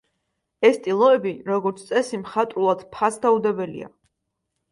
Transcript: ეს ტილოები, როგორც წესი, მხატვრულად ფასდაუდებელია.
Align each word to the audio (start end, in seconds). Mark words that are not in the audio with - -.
ეს 0.69 0.77
ტილოები, 0.85 1.33
როგორც 1.49 1.83
წესი, 1.91 2.19
მხატვრულად 2.23 2.81
ფასდაუდებელია. 2.97 3.93